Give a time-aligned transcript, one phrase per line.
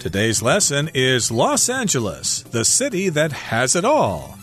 [0.00, 4.38] Today's lesson is Los Angeles, the city that has it all.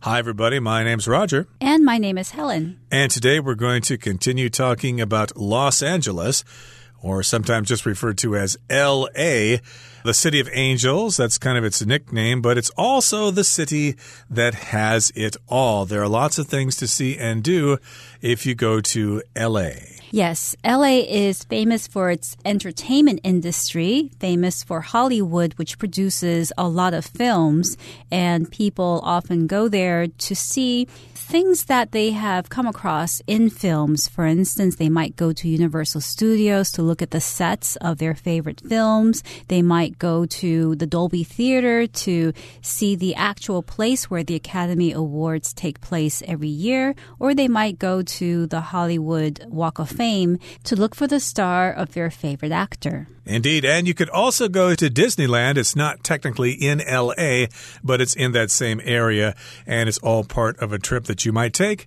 [0.00, 0.58] Hi, everybody.
[0.58, 1.46] My name's Roger.
[1.60, 2.80] And my name is Helen.
[2.90, 6.42] And today we're going to continue talking about Los Angeles,
[7.04, 9.58] or sometimes just referred to as LA
[10.04, 11.18] the City of Angels.
[11.18, 13.96] That's kind of its nickname, but it's also the city
[14.30, 15.84] that has it all.
[15.84, 17.76] There are lots of things to see and do
[18.22, 19.70] if you go to LA.
[20.10, 26.94] Yes, LA is famous for its entertainment industry, famous for Hollywood, which produces a lot
[26.94, 27.76] of films,
[28.10, 30.86] and people often go there to see
[31.34, 34.06] things that they have come across in films.
[34.06, 38.14] For instance, they might go to Universal Studios to look at the sets of their
[38.14, 39.24] favorite films.
[39.48, 44.92] They might go to the Dolby Theater to see the actual place where the Academy
[44.92, 50.38] Awards take place every year, or they might go to the Hollywood Walk of Fame
[50.62, 53.08] to look for the star of their favorite actor.
[53.26, 53.64] Indeed.
[53.64, 55.56] And you could also go to Disneyland.
[55.56, 57.46] It's not technically in LA,
[57.82, 59.34] but it's in that same area,
[59.66, 61.86] and it's all part of a trip that you might take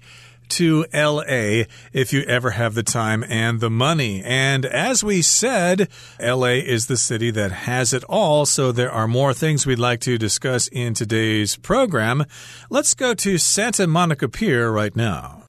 [0.50, 4.24] to LA if you ever have the time and the money.
[4.24, 5.90] And as we said,
[6.22, 10.00] LA is the city that has it all, so there are more things we'd like
[10.02, 12.26] to discuss in today's program.
[12.70, 15.44] Let's go to Santa Monica Pier right now.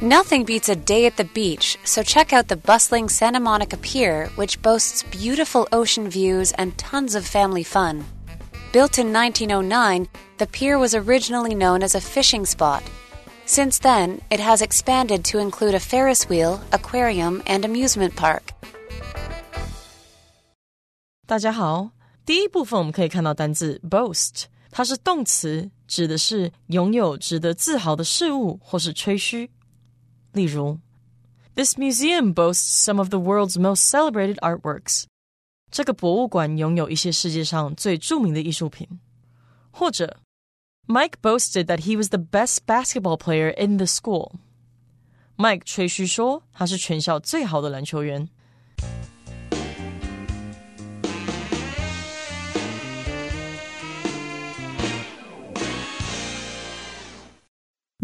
[0.00, 4.26] Nothing beats a day at the beach, so check out the bustling Santa Monica Pier,
[4.34, 8.04] which boasts beautiful ocean views and tons of family fun.
[8.71, 12.83] Built in 1909, the pier was originally known as a fishing spot.
[13.45, 18.53] Since then, it has expanded to include a Ferris wheel, aquarium, and amusement park.
[21.25, 21.91] 大家好，
[22.25, 29.49] 第一部分我们可以看到单字 boast，它是动词，指的是拥有值得自豪的事物或是吹嘘。
[30.33, 30.79] 例如，
[31.55, 35.05] This museum boasts some of the world's most celebrated artworks。
[35.72, 38.86] 这个博物馆拥有一些世界上最著名的艺术品。
[39.70, 40.18] 或者
[40.86, 44.32] ，Mike boasted that he was the best basketball player in the school。
[45.36, 48.28] Mike 吹嘘说他是全校最好的篮球员。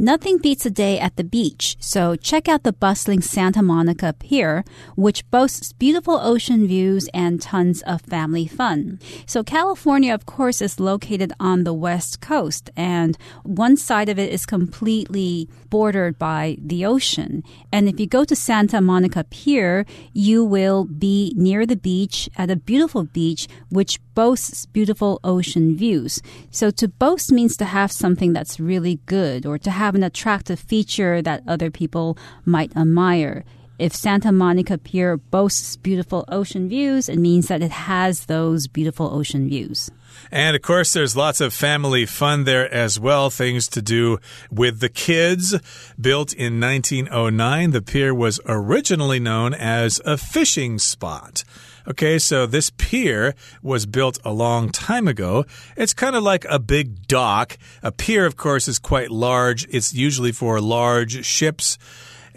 [0.01, 4.63] Nothing beats a day at the beach, so check out the bustling Santa Monica Pier,
[4.95, 9.01] which boasts beautiful ocean views and tons of family fun.
[9.27, 14.31] So California, of course, is located on the west coast, and one side of it
[14.31, 17.43] is completely bordered by the ocean.
[17.73, 22.53] And if you go to Santa Monica Pier, you will be near the beach at
[22.53, 26.23] a beautiful beach, which boasts beautiful ocean views.
[26.53, 30.03] So to boast means to have something that's really good or to have have an
[30.03, 33.43] attractive feature that other people might admire.
[33.79, 39.09] If Santa Monica Pier boasts beautiful ocean views, it means that it has those beautiful
[39.11, 39.91] ocean views.
[40.31, 43.31] And of course, there's lots of family fun there as well.
[43.31, 44.19] Things to do
[44.51, 45.55] with the kids.
[46.01, 51.45] Built in 1909, the pier was originally known as a fishing spot.
[51.89, 55.47] Okay, so this pier was built a long time ago.
[55.75, 57.57] It's kind of like a big dock.
[57.83, 59.67] A pier, of course, is quite large.
[59.71, 61.79] It's usually for large ships.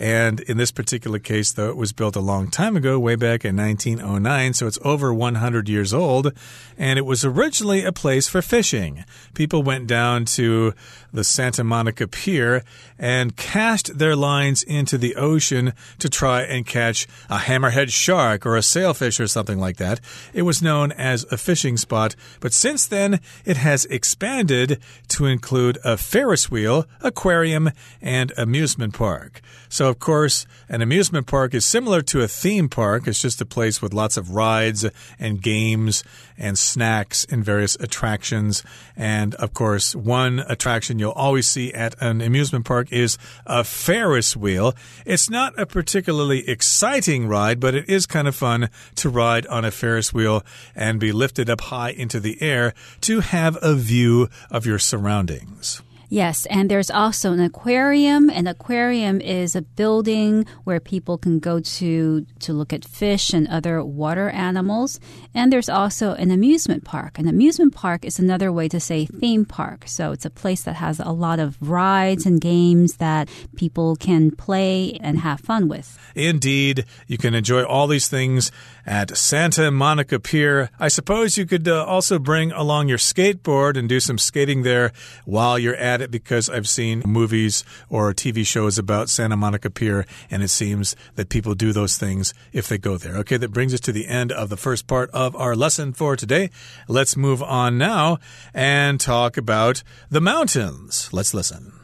[0.01, 3.45] And in this particular case, though, it was built a long time ago, way back
[3.45, 6.34] in 1909, so it's over 100 years old.
[6.75, 9.06] And it was originally a place for fishing.
[9.35, 10.73] People went down to
[11.13, 12.63] the Santa Monica Pier
[12.97, 18.56] and cast their lines into the ocean to try and catch a hammerhead shark or
[18.56, 20.00] a sailfish or something like that.
[20.33, 25.78] It was known as a fishing spot, but since then it has expanded to include
[25.83, 27.69] a Ferris wheel, aquarium,
[28.01, 29.41] and amusement park.
[29.69, 33.07] So, of course, an amusement park is similar to a theme park.
[33.07, 34.85] It's just a place with lots of rides
[35.19, 36.03] and games
[36.38, 38.63] and snacks and various attractions.
[38.96, 44.35] And, of course, one attraction you'll always see at an amusement park is a Ferris
[44.35, 44.74] wheel.
[45.06, 49.66] It's not a particularly exciting ride, but it is kind of fun to ride on
[49.66, 50.42] a Ferris wheel
[50.74, 55.81] and be lifted up high into the air to have a view of your surroundings.
[56.12, 58.30] Yes, and there's also an aquarium.
[58.30, 63.48] An aquarium is a building where people can go to to look at fish and
[63.48, 65.00] other water animals.
[65.34, 67.18] And there's also an amusement park.
[67.18, 69.86] An amusement park is another way to say theme park.
[69.88, 74.31] So it's a place that has a lot of rides and games that people can
[74.31, 75.98] play and have fun with.
[76.14, 78.52] Indeed, you can enjoy all these things
[78.86, 80.69] at Santa Monica Pier.
[80.80, 84.92] I suppose you could uh, also bring along your skateboard and do some skating there
[85.25, 90.06] while you're at it because I've seen movies or TV shows about Santa Monica Pier,
[90.30, 93.18] and it seems that people do those things if they go there.
[93.18, 96.16] Okay, that brings us to the end of the first part of our lesson for
[96.16, 96.50] today.
[96.88, 98.19] Let's move on now
[98.54, 101.10] and talk about the mountains.
[101.12, 101.81] Let's listen.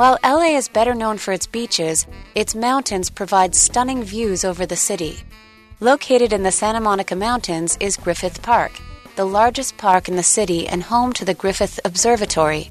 [0.00, 4.74] While LA is better known for its beaches, its mountains provide stunning views over the
[4.74, 5.18] city.
[5.80, 8.72] Located in the Santa Monica Mountains is Griffith Park,
[9.16, 12.70] the largest park in the city and home to the Griffith Observatory.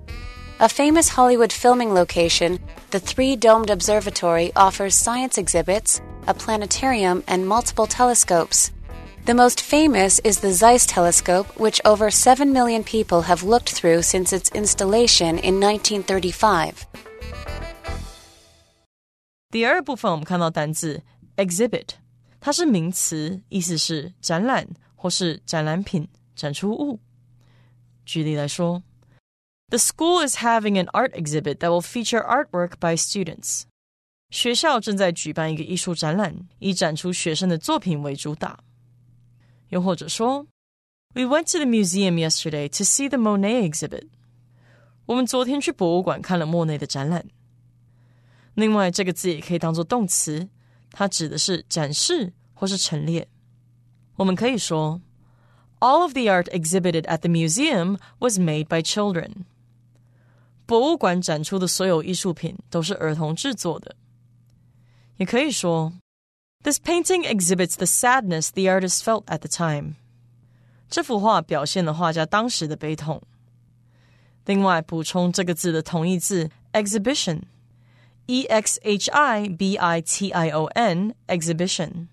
[0.60, 2.58] A famous Hollywood filming location,
[2.90, 8.72] the three domed observatory offers science exhibits, a planetarium, and multiple telescopes.
[9.26, 14.02] The most famous is the Zeiss telescope, which over 7 million people have looked through
[14.02, 16.88] since its installation in 1935.
[19.51, 21.03] 第二部分我们看到单字
[21.37, 21.91] exhibit，
[22.41, 26.99] 它是名词，意思是展览或是展览品、展出物。
[28.05, 28.83] 举例来说，
[29.69, 33.63] The school is having an art exhibit that will feature artwork by students。
[34.31, 38.59] 学校正在举办一个艺术展览，以展出学生的作品为主打。
[39.69, 40.47] 又或者说，
[41.15, 44.09] We went to the museum yesterday to see the Monet exhibit。
[45.10, 47.26] 我们昨天去博物馆看了莫内的展览。
[48.54, 50.48] 另外，这个字也可以当做动词，
[50.92, 53.28] 它指的是展示或是陈列。
[54.18, 55.02] 我们可以说
[55.80, 59.46] ，All of the art exhibited at the museum was made by children。
[60.68, 63.96] 博物馆展出的所有艺术品都是儿童制作的。
[65.18, 65.92] 也可以说
[66.64, 69.96] ，This painting exhibits the sadness the artist felt at the time。
[70.88, 73.24] 这幅画表现了画家当时的悲痛。
[74.49, 82.09] 另外，补充这个字的同义字 exhibition。E X H I B I T I O N exhibition.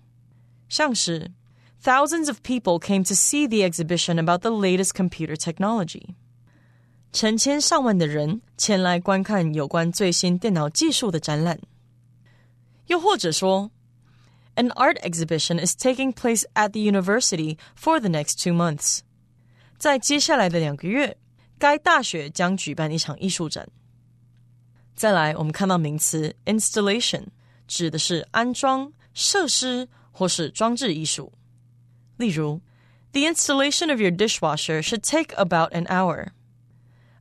[0.68, 1.30] 像是
[1.82, 6.14] Thousands of people came to see the exhibition about the latest computer technology.
[7.12, 11.58] 成千上万的人前来观看有关最新电脑技术的展览。
[12.86, 13.70] 又或者说，
[14.56, 19.00] An art exhibition is taking place at the university for the next two months.
[19.78, 21.16] 在接下来的两个月，
[21.59, 23.67] 该大学将举办一场艺术展。
[24.95, 27.25] 再来，我们看到名词 installation，
[27.67, 31.31] 指的是安装设施或是装置艺术。
[32.17, 32.61] 例如
[33.11, 36.29] ，The installation of your dishwasher should take about an hour。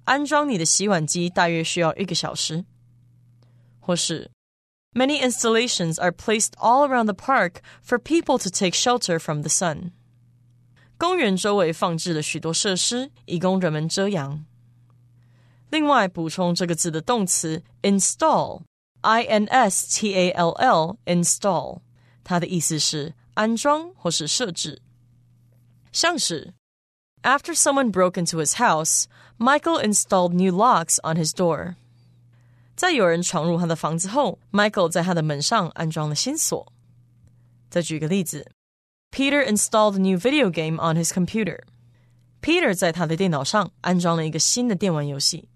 [0.05, 2.65] 安装你的洗碗机大约需要一个小时。
[3.81, 4.31] 或是
[4.95, 9.93] ，Many installations are placed all around the park for people to take shelter from the sun。
[10.99, 14.45] 公园周围放置了许多设施，以供人们遮阳。
[15.71, 21.81] 另外，补充这个字的动词 install，i n s t a l l，install，
[22.25, 24.81] 它的意思是安装或是设置。
[25.93, 26.55] 像是
[27.23, 29.05] After someone broke into his house,
[29.39, 31.75] Michael installed new locks on his door.
[32.75, 36.73] 在有人闯入他的房子后，Michael 在他的门上安装了新锁。
[37.69, 38.53] 再举个例子
[39.16, 41.60] ，Peter installed a new video game on his computer.
[42.42, 45.48] Peter 在他的电脑上安装了一个新的电玩游戏。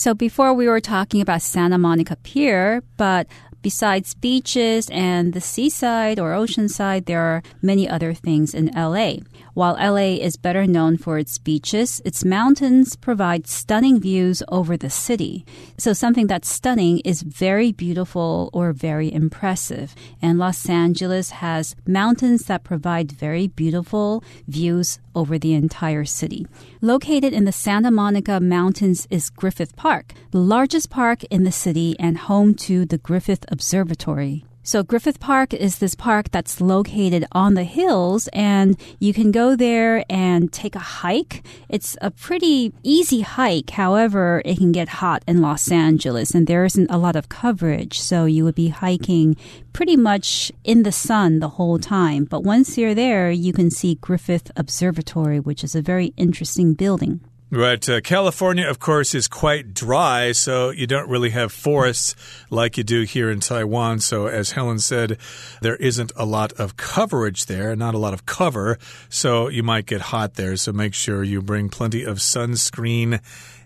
[0.00, 3.26] So before we were talking about Santa Monica Pier, but
[3.65, 9.15] besides beaches and the seaside or oceanside, there are many other things in LA.
[9.55, 14.91] While LA is better known for its beaches, its mountains provide stunning views over the
[14.91, 15.47] city.
[15.79, 19.95] So something that's stunning is very beautiful or very impressive.
[20.21, 26.45] And Los Angeles has mountains that provide very beautiful views over the entire city.
[26.81, 31.95] Located in the Santa Monica Mountains is Griffith Park, the largest park in the city
[31.97, 34.43] and home to the Griffith Observatory.
[34.63, 39.55] So Griffith Park is this park that's located on the hills and you can go
[39.55, 41.45] there and take a hike.
[41.69, 43.69] It's a pretty easy hike.
[43.69, 47.99] However, it can get hot in Los Angeles and there isn't a lot of coverage.
[47.99, 49.37] So you would be hiking
[49.71, 52.25] pretty much in the sun the whole time.
[52.25, 57.21] But once you're there, you can see Griffith Observatory, which is a very interesting building.
[57.51, 57.87] Right.
[57.87, 62.15] Uh, California, of course, is quite dry, so you don't really have forests
[62.49, 63.99] like you do here in Taiwan.
[63.99, 65.19] So, as Helen said,
[65.61, 69.85] there isn't a lot of coverage there, not a lot of cover, so you might
[69.85, 70.57] get hot there.
[70.57, 73.21] So, make sure you bring plenty of sunscreen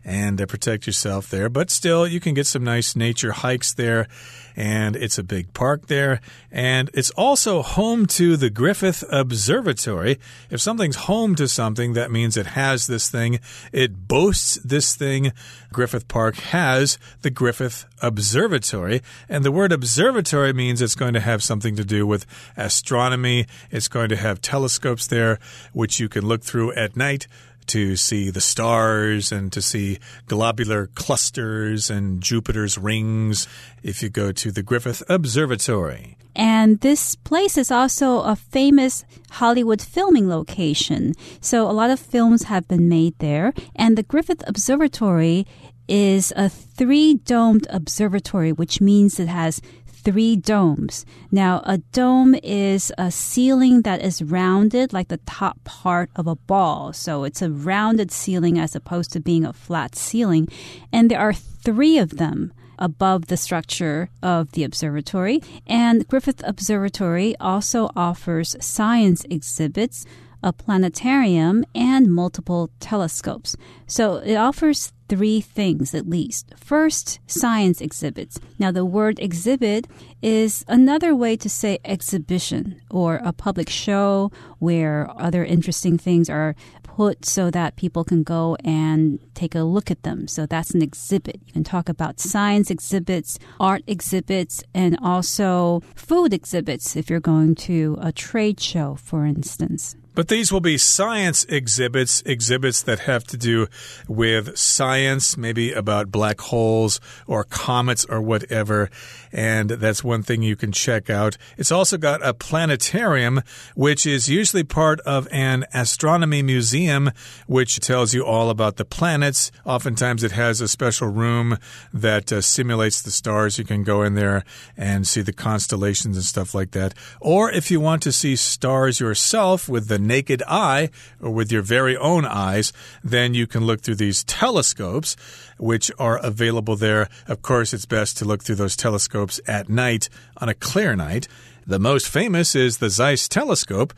[0.10, 1.50] and uh, protect yourself there.
[1.50, 4.08] But still, you can get some nice nature hikes there
[4.56, 6.20] and it's a big park there.
[6.52, 10.20] And it's also home to the Griffith Observatory.
[10.50, 13.40] If something's home to something, that means it has this thing,
[13.72, 15.32] it boasts this thing.
[15.72, 19.02] Griffith Park has the Griffith Observatory.
[19.30, 22.26] And the word observatory means it's going to have something to do with
[22.58, 23.46] astronomy.
[23.72, 25.40] It's going to have telescopes there,
[25.72, 27.28] which you can look through at night
[27.70, 33.48] to see the stars and to see globular clusters and Jupiter's rings
[33.84, 36.18] if you go to the Griffith Observatory.
[36.36, 41.14] And this place is also a famous Hollywood filming location.
[41.42, 43.54] So a lot of films have been made there.
[43.76, 45.46] And the Griffith Observatory
[45.90, 49.60] is a three domed observatory, which means it has
[50.04, 51.06] three domes.
[51.32, 56.36] Now, a dome is a ceiling that is rounded like the top part of a
[56.36, 56.94] ball.
[56.94, 60.48] So it's a rounded ceiling as opposed to being a flat ceiling.
[60.92, 65.42] And there are three of them above the structure of the observatory.
[65.68, 70.06] And Griffith Observatory also offers science exhibits
[70.42, 73.56] a planetarium, and multiple telescopes.
[73.88, 76.54] So it offers three things at least.
[76.56, 78.40] First, science exhibits.
[78.58, 79.88] Now, the word exhibit
[80.22, 86.56] is another way to say exhibition or a public show where other interesting things are
[86.84, 90.28] put so that people can go and take a look at them.
[90.28, 91.40] So that's an exhibit.
[91.46, 97.56] You can talk about science exhibits, art exhibits, and also food exhibits if you're going
[97.56, 99.96] to a trade show, for instance.
[100.20, 103.68] But these will be science exhibits, exhibits that have to do
[104.06, 108.90] with science, maybe about black holes or comets or whatever.
[109.32, 111.38] And that's one thing you can check out.
[111.58, 113.44] It's also got a planetarium,
[113.76, 117.12] which is usually part of an astronomy museum,
[117.48, 119.54] which tells you all about the planets.
[119.64, 121.58] Oftentimes it has a special room
[121.94, 123.58] that uh, simulates the stars.
[123.58, 124.44] You can go in there
[124.76, 126.94] and see the constellations and stuff like that.
[127.22, 130.90] Or if you want to see stars yourself with the naked eye
[131.22, 135.16] or with your very own eyes, then you can look through these telescopes,
[135.58, 137.08] which are available there.
[137.28, 141.30] Of course, it's best to look through those telescopes at night on a clear night.
[141.66, 143.94] The most famous is the Zeiss telescope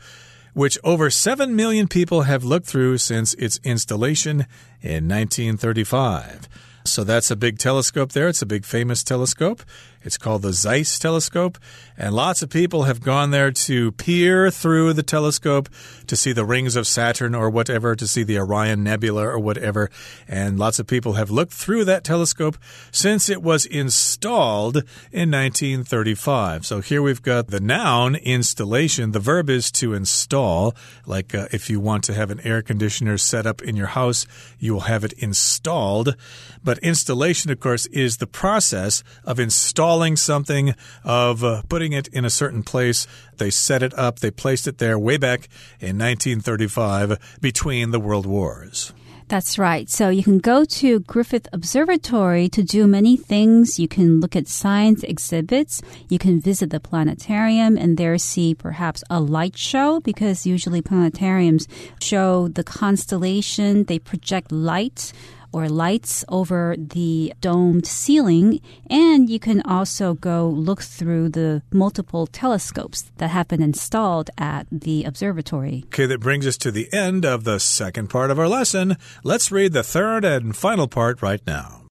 [0.54, 4.46] which over 7 million people have looked through since its installation
[4.82, 6.48] in 1935.
[6.84, 8.28] So that's a big telescope there.
[8.28, 9.62] It's a big famous telescope.
[10.04, 11.58] It's called the Zeiss telescope.
[11.96, 15.68] And lots of people have gone there to peer through the telescope
[16.06, 19.90] to see the rings of Saturn or whatever, to see the Orion Nebula or whatever.
[20.26, 22.58] And lots of people have looked through that telescope
[22.90, 24.78] since it was installed
[25.12, 26.66] in 1935.
[26.66, 29.12] So here we've got the noun installation.
[29.12, 30.74] The verb is to install.
[31.06, 34.26] Like uh, if you want to have an air conditioner set up in your house,
[34.58, 36.16] you will have it installed.
[36.64, 40.74] But installation, of course, is the process of installing installing something,
[41.04, 43.06] of uh, putting it in a certain place.
[43.38, 45.48] They set it up, they placed it there way back
[45.80, 48.92] in 1935 between the world wars.
[49.32, 49.88] That's right.
[49.88, 53.78] So you can go to Griffith Observatory to do many things.
[53.78, 55.80] You can look at science exhibits.
[56.10, 61.66] You can visit the planetarium and there see perhaps a light show because usually planetariums
[61.98, 63.84] show the constellation.
[63.84, 65.14] They project light
[65.52, 68.60] or lights over the domed ceiling.
[68.88, 74.66] And you can also go look through the multiple telescopes that have been installed at
[74.70, 75.84] the observatory.
[75.86, 78.96] Okay, that brings us to the end of the second part of our lesson.
[79.22, 81.82] Let's read the third and final part right now.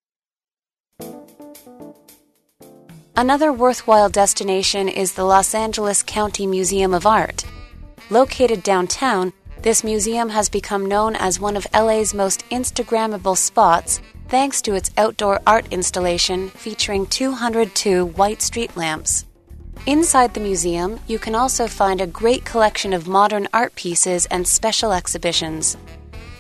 [3.16, 7.46] Another worthwhile destination is the Los Angeles County Museum of Art.
[8.10, 14.62] Located downtown, this museum has become known as one of LA's most Instagrammable spots thanks
[14.64, 19.26] to its outdoor art installation featuring 202 white street lamps.
[19.86, 24.48] Inside the museum, you can also find a great collection of modern art pieces and
[24.48, 25.78] special exhibitions.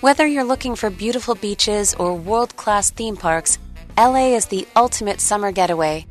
[0.01, 3.59] Whether you're looking for beautiful beaches or world class theme parks,
[3.97, 6.07] LA is the ultimate summer getaway.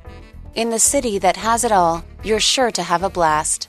[0.55, 3.69] In the city that has it all, you're sure to have a blast.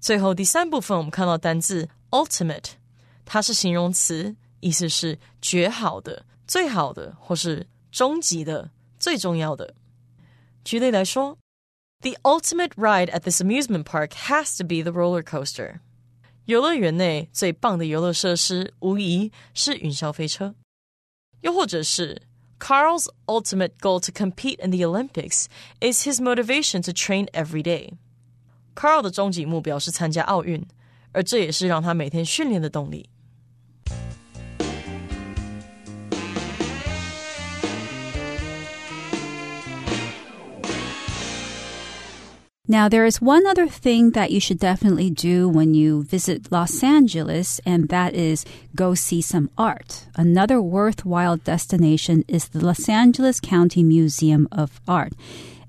[0.00, 2.72] 最后第三部分，我们看到单字 ultimate，
[3.24, 9.74] 它是形容词，意思是绝好的、最好的，或是终极的、最重要的。
[10.64, 11.38] 举例来说，
[12.00, 15.80] The ultimate ride at this amusement park has to be the roller coaster。
[16.46, 20.56] 游乐园内最棒的游乐设施无疑是云霄飞车。
[21.42, 22.22] 又或者是
[22.58, 25.46] Carl's ultimate goal to compete in the Olympics
[25.80, 27.92] is his motivation to train every day。
[28.77, 30.63] Carl 的终极目标是参加奥运，
[31.11, 33.09] 而这也是让他每天训练的动力。
[42.69, 47.59] Now, there is one other thing that you should definitely do when you visit Los Angeles,
[47.63, 48.43] and that is
[48.75, 50.05] go see some art.
[50.15, 55.13] Another worthwhile destination is the Los Angeles County Museum of Art.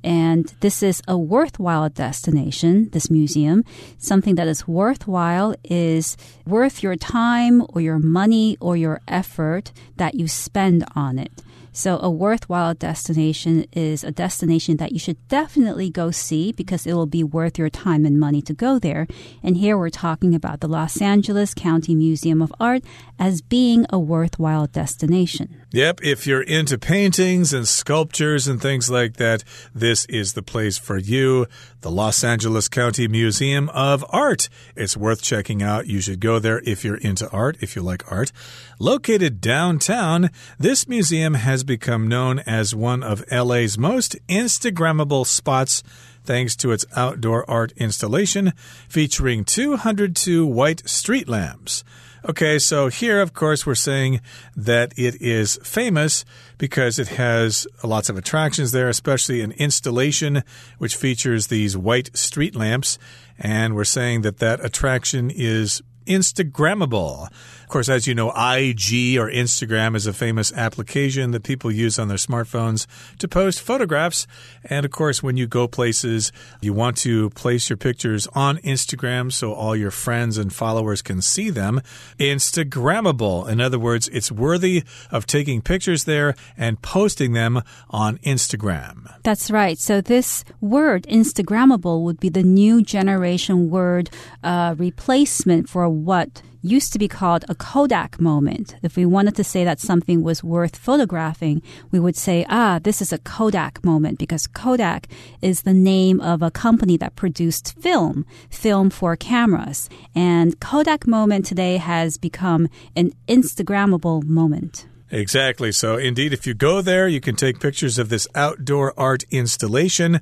[0.04, 3.64] And this is a worthwhile destination, this museum.
[3.98, 10.14] Something that is worthwhile is worth your time or your money or your effort that
[10.14, 11.32] you spend on it.
[11.78, 16.94] So, a worthwhile destination is a destination that you should definitely go see because it
[16.94, 19.06] will be worth your time and money to go there.
[19.44, 22.82] And here we're talking about the Los Angeles County Museum of Art
[23.16, 25.54] as being a worthwhile destination.
[25.70, 30.78] Yep, if you're into paintings and sculptures and things like that, this is the place
[30.78, 31.46] for you.
[31.82, 34.48] The Los Angeles County Museum of Art.
[34.74, 35.86] It's worth checking out.
[35.86, 38.32] You should go there if you're into art, if you like art.
[38.80, 45.84] Located downtown, this museum has become known as one of LA's most Instagrammable spots
[46.24, 48.52] thanks to its outdoor art installation
[48.88, 51.84] featuring 202 white street lamps.
[52.28, 54.20] Okay, so here, of course, we're saying
[54.56, 56.24] that it is famous
[56.58, 60.42] because it has lots of attractions there, especially an installation
[60.78, 62.98] which features these white street lamps.
[63.38, 67.30] And we're saying that that attraction is Instagrammable.
[67.68, 71.98] Of course, as you know, IG or Instagram is a famous application that people use
[71.98, 72.86] on their smartphones
[73.18, 74.26] to post photographs.
[74.64, 79.30] And of course, when you go places, you want to place your pictures on Instagram
[79.30, 81.82] so all your friends and followers can see them.
[82.18, 83.46] Instagrammable.
[83.46, 87.60] In other words, it's worthy of taking pictures there and posting them
[87.90, 89.14] on Instagram.
[89.24, 89.78] That's right.
[89.78, 94.08] So this word, Instagrammable, would be the new generation word
[94.42, 98.76] uh, replacement for what used to be called a Kodak moment.
[98.82, 103.00] If we wanted to say that something was worth photographing, we would say, ah, this
[103.00, 105.06] is a Kodak moment because Kodak
[105.40, 109.88] is the name of a company that produced film, film for cameras.
[110.14, 114.86] And Kodak moment today has become an Instagrammable moment.
[115.10, 115.72] Exactly.
[115.72, 120.20] So, indeed, if you go there, you can take pictures of this outdoor art installation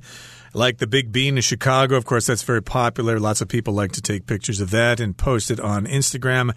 [0.57, 1.95] like the Big Bean in Chicago.
[1.95, 3.19] Of course, that's very popular.
[3.19, 6.51] Lots of people like to take pictures of that and post it on Instagram.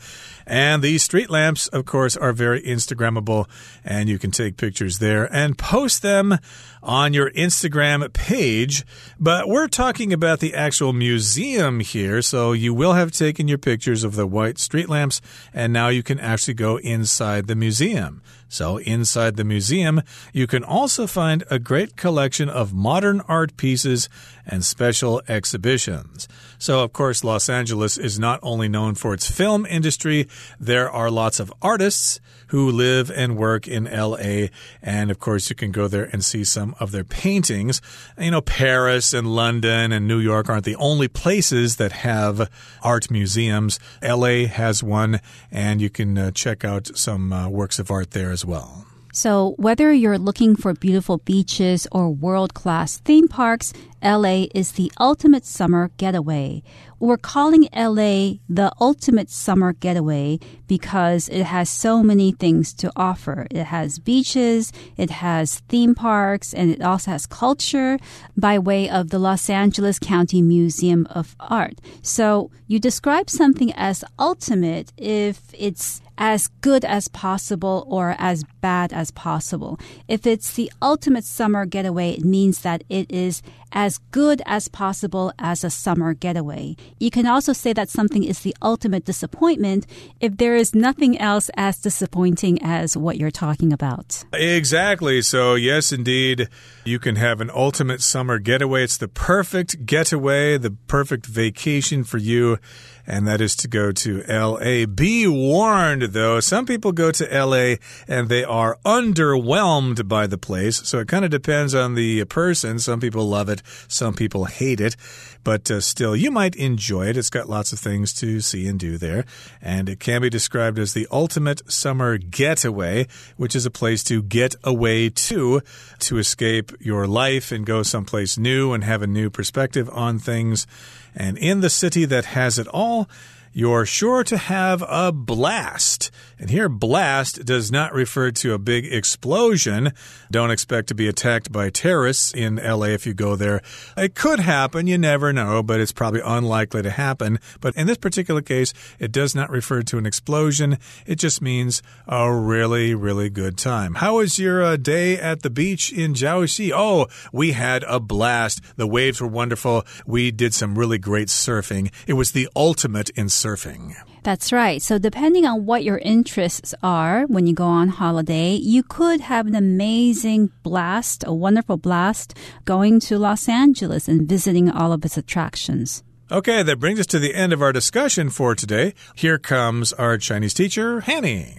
[0.46, 3.46] And these street lamps, of course, are very Instagrammable,
[3.84, 6.38] and you can take pictures there and post them
[6.82, 8.84] on your Instagram page.
[9.18, 14.02] But we're talking about the actual museum here, so you will have taken your pictures
[14.02, 15.20] of the white street lamps,
[15.52, 18.22] and now you can actually go inside the museum.
[18.52, 24.08] So, inside the museum, you can also find a great collection of modern art pieces
[24.44, 26.26] and special exhibitions.
[26.58, 30.26] So, of course, Los Angeles is not only known for its film industry,
[30.58, 32.18] there are lots of artists
[32.50, 34.48] who live and work in LA.
[34.82, 37.80] And of course, you can go there and see some of their paintings.
[38.18, 42.50] You know, Paris and London and New York aren't the only places that have
[42.82, 43.78] art museums.
[44.02, 48.30] LA has one, and you can uh, check out some uh, works of art there
[48.30, 48.89] as well.
[49.12, 54.90] So, whether you're looking for beautiful beaches or world class theme parks, LA is the
[55.00, 56.62] ultimate summer getaway.
[57.00, 63.46] We're calling LA the ultimate summer getaway because it has so many things to offer.
[63.50, 67.98] It has beaches, it has theme parks, and it also has culture
[68.36, 71.80] by way of the Los Angeles County Museum of Art.
[72.00, 78.92] So, you describe something as ultimate if it's as good as possible or as bad
[78.92, 79.80] as possible.
[80.06, 85.32] If it's the ultimate summer getaway, it means that it is as good as possible
[85.38, 86.76] as a summer getaway.
[86.98, 89.86] You can also say that something is the ultimate disappointment
[90.20, 94.24] if there is nothing else as disappointing as what you're talking about.
[94.34, 95.22] Exactly.
[95.22, 96.48] So, yes, indeed,
[96.84, 98.84] you can have an ultimate summer getaway.
[98.84, 102.58] It's the perfect getaway, the perfect vacation for you
[103.06, 104.86] and that is to go to LA.
[104.86, 107.76] Be warned, though, some people go to LA
[108.08, 110.86] and they are underwhelmed by the place.
[110.88, 112.78] So it kind of depends on the person.
[112.78, 114.96] Some people love it, some people hate it.
[115.42, 117.16] But uh, still, you might enjoy it.
[117.16, 119.24] It's got lots of things to see and do there.
[119.62, 124.22] And it can be described as the ultimate summer getaway, which is a place to
[124.22, 125.62] get away to,
[126.00, 130.66] to escape your life and go someplace new and have a new perspective on things.
[131.14, 133.08] And in the city that has it all,
[133.52, 136.10] you're sure to have a blast.
[136.40, 139.92] And here, blast does not refer to a big explosion.
[140.30, 143.60] Don't expect to be attacked by terrorists in LA if you go there.
[143.94, 147.40] It could happen, you never know, but it's probably unlikely to happen.
[147.60, 150.78] But in this particular case, it does not refer to an explosion.
[151.04, 153.96] It just means a really, really good time.
[153.96, 156.72] How was your uh, day at the beach in Jiaoxi?
[156.74, 158.62] Oh, we had a blast.
[158.78, 159.84] The waves were wonderful.
[160.06, 161.92] We did some really great surfing.
[162.06, 163.94] It was the ultimate in surfing.
[164.22, 164.82] That's right.
[164.82, 169.46] So depending on what your interests are when you go on holiday, you could have
[169.46, 175.16] an amazing blast, a wonderful blast going to Los Angeles and visiting all of its
[175.16, 176.02] attractions.
[176.30, 178.94] Okay, that brings us to the end of our discussion for today.
[179.16, 181.58] Here comes our Chinese teacher, Hanny.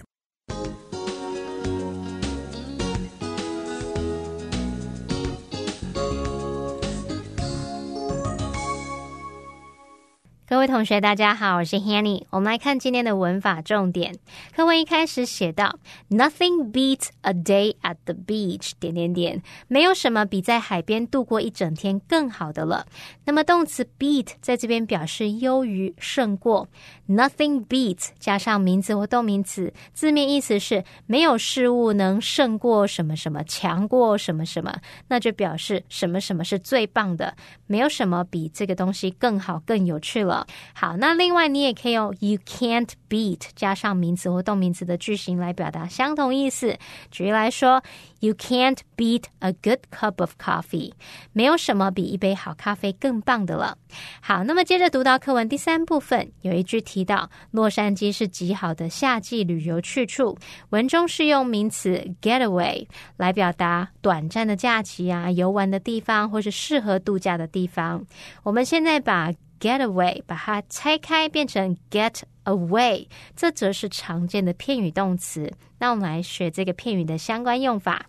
[10.52, 12.26] 各位同学，大家好，我是 Hanny。
[12.28, 14.18] 我们来看今天的文法重点。
[14.54, 15.78] 课文一开始写到
[16.10, 18.72] ，Nothing beats a day at the beach。
[18.78, 22.84] 点点点，没有什么比在海边度过一整天更好的了。
[23.24, 26.68] 那么动词 beat 在这边表示优于、胜过。
[27.08, 37.34] Nothing beats 加上名词或动名词，字面意思是没有事物能胜过什么什么，强过什么什么，那就表示什么什么是最棒的，
[37.66, 40.41] 没有什么比这个东西更好、更有趣了。
[40.74, 46.76] 好，那另外你也可以用 you can't beat 加上名词或动名词的句型来表达相同意思。
[47.10, 47.82] 举例来说
[48.20, 50.92] ，You can't beat a good cup of coffee，
[51.32, 53.76] 没有什么比一杯好咖啡更棒的了。
[54.20, 60.38] 好，那么接着读到课文第三部分，有一句提到洛杉矶是极好的夏季旅游去处，
[60.70, 68.04] 文中是用名词 getaway 来表达短暂的假期啊、游玩的地方或是适合度假的地方。
[68.42, 75.52] 我们现在把 Getaway，把它拆开变成 get away，这则是常见的片语动词。
[75.78, 78.06] 那我们来学这个片语的相关用法。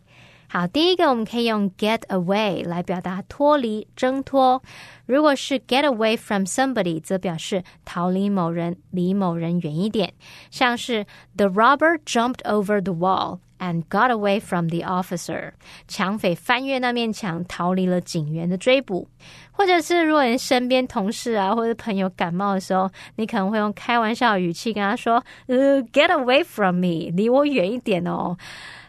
[0.48, 4.62] 好，第一个我们可以用 get away 来表达脱离、挣脱。
[5.06, 10.13] 如果是 get away from somebody，则表示逃离某人，离某人远一点。
[10.50, 11.06] 像是
[11.38, 15.52] The robber jumped over the wall and got away from the officer。
[15.88, 19.08] 抢匪翻越那面墙，逃离了警员的追捕。
[19.52, 28.36] 或者是如果你身边同事啊或者朋友感冒的时候，你可能会用开玩笑的语气跟他说：“呃，get away from me，离我远一点哦。”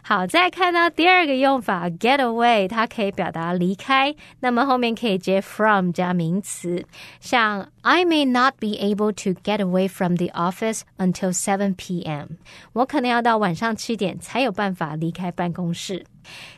[0.07, 6.85] 好，再看到第二个用法，get away，它可以表达离开，那么后面可以接 from 加名词，
[7.19, 12.37] 像 I may not be able to get away from the office until seven p.m.
[12.73, 16.05] 我可能要到晚上七点才有办法离开办公室。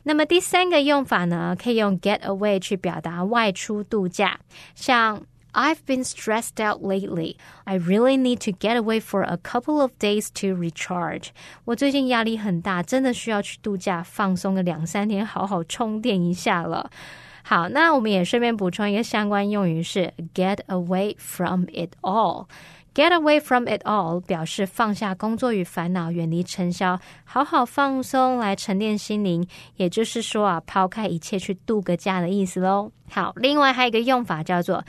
[0.04, 4.42] 那么第三个用法呢，可以用 get away 去表达外出度假，
[4.76, 5.22] 像。
[5.57, 7.37] I've been stressed out lately.
[7.65, 11.29] I really need to get away for a couple of days to recharge.
[11.67, 16.91] 我最近压力很大，真的需要去度假放松个两三天，好好充电一下了。
[17.43, 29.47] 好，那我们也顺便补充一个相关用语是 get away from it all。Get away from it all 表示放下工作与烦恼，远离尘嚣，好好放松，来沉淀心灵。
[29.77, 32.93] 也就是说啊，抛开一切去度个假的意思喽。
[33.11, 34.85] 好，另外还有一个用法叫做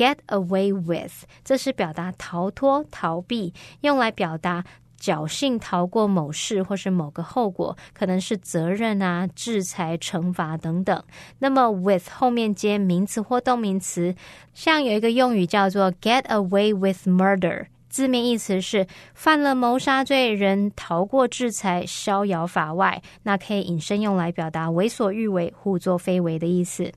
[0.00, 4.64] get away with，这是表达逃脱、逃避，用来表达。
[4.98, 11.02] 侥幸逃过某事或是某个后果，可能是责任啊、制裁、惩罚等等。
[11.38, 14.14] 那么，with 后面接名词或动名词，
[14.52, 23.02] 像有一个用语叫做 get away with murder，字面意思是犯了谋杀罪，人逃过制裁，逍遥法外。
[23.22, 26.92] 那可以引申用来表达为所欲为、胡作非为的意思。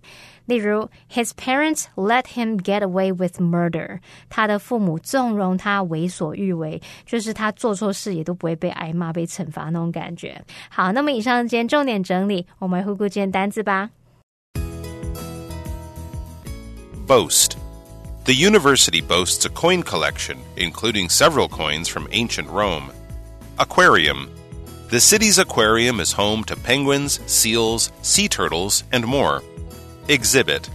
[0.46, 4.00] 例如，His parents let him get away with murder。
[4.28, 10.42] 他的父母纵容他为所欲为，就是他做错事也都不会被挨骂、被惩罚那种感觉。
[10.70, 13.90] 好，那么以上今天重点整理，我们来回顾今天单词吧。
[17.06, 17.56] Boast.
[18.24, 22.90] The university boasts a coin collection, including several coins from ancient Rome.
[23.56, 24.28] Aquarium.
[24.90, 29.42] The city's aquarium is home to penguins, seals, sea turtles, and more.
[30.09, 30.69] Exhibit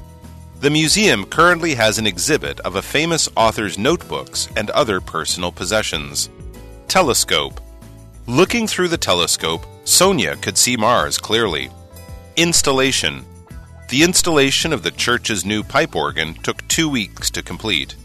[0.60, 6.30] The museum currently has an exhibit of a famous author's notebooks and other personal possessions.
[6.88, 7.60] Telescope
[8.26, 11.68] Looking through the telescope, Sonia could see Mars clearly.
[12.36, 13.22] Installation
[13.90, 17.96] The installation of the church's new pipe organ took two weeks to complete.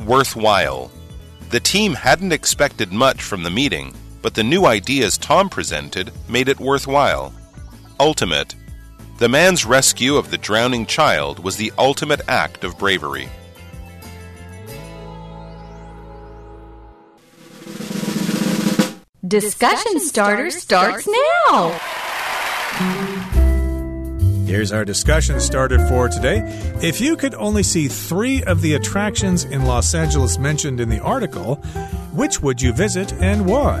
[0.00, 0.90] Worthwhile
[1.50, 6.48] The team hadn't expected much from the meeting, but the new ideas Tom presented made
[6.48, 7.32] it worthwhile.
[8.00, 8.56] Ultimate
[9.18, 13.30] the man's rescue of the drowning child was the ultimate act of bravery.
[19.26, 21.70] Discussion starter starts now.
[24.46, 26.42] Here's our discussion starter for today.
[26.82, 31.00] If you could only see three of the attractions in Los Angeles mentioned in the
[31.00, 31.54] article,
[32.12, 33.80] which would you visit and why?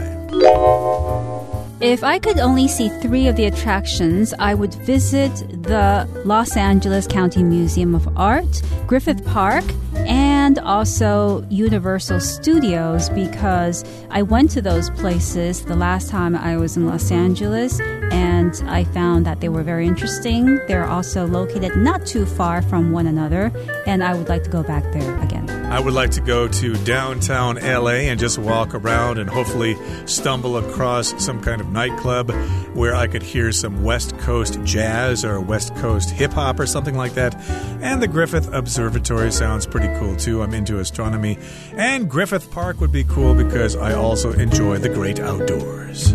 [1.80, 5.30] If I could only see three of the attractions, I would visit
[5.62, 9.64] the Los Angeles County Museum of Art, Griffith Park,
[10.06, 16.78] and also Universal Studios because I went to those places the last time I was
[16.78, 17.78] in Los Angeles
[18.16, 20.56] and I found that they were very interesting.
[20.68, 23.52] They're also located not too far from one another,
[23.86, 25.50] and I would like to go back there again.
[25.66, 29.76] I would like to go to downtown LA and just walk around and hopefully
[30.06, 32.30] stumble across some kind of nightclub
[32.74, 36.96] where I could hear some West Coast jazz or West Coast hip hop or something
[36.96, 37.34] like that.
[37.82, 40.42] And the Griffith Observatory sounds pretty cool too.
[40.42, 41.38] I'm into astronomy.
[41.76, 46.14] And Griffith Park would be cool because I also enjoy the great outdoors.